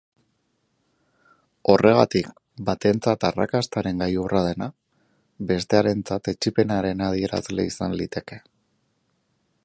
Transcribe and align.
Horregatik 1.73 2.29
batentzat 2.69 3.25
arrakastaren 3.29 4.01
gailurra 4.03 4.41
dena, 4.47 4.69
bestearentzat 5.51 6.31
etsipenaren 6.33 7.05
adierazle 7.09 7.67
izan 7.73 7.95
liteke. 8.01 8.39